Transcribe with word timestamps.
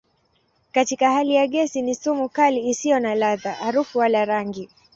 Katika 0.71 1.11
hali 1.11 1.35
ya 1.35 1.47
gesi 1.47 1.81
ni 1.81 1.95
sumu 1.95 2.29
kali 2.29 2.69
isiyo 2.69 2.99
na 2.99 3.15
ladha, 3.15 3.53
harufu 3.53 3.97
wala 3.99 4.25
rangi. 4.25 4.69